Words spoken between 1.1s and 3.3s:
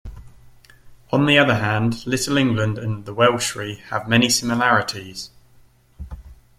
On the other hand, Little England and the